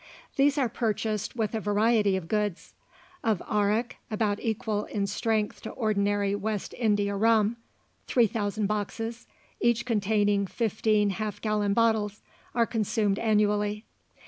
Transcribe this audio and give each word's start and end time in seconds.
These 0.35 0.57
are 0.57 0.67
purchased 0.67 1.35
with 1.35 1.53
a 1.53 1.59
variety 1.59 2.17
of 2.17 2.27
goods. 2.27 2.73
Of 3.23 3.39
arrack, 3.47 3.97
about 4.09 4.39
equal 4.39 4.85
in 4.85 5.05
strength 5.05 5.61
to 5.61 5.69
ordinary 5.69 6.33
West 6.33 6.73
India 6.75 7.15
rum, 7.15 7.57
3,000 8.07 8.65
boxes, 8.65 9.27
each 9.59 9.85
containing 9.85 10.47
fifteen 10.47 11.11
half 11.11 11.39
gallon 11.39 11.75
bottles, 11.75 12.23
are 12.55 12.65
consumed 12.65 13.19
annually. 13.19 13.85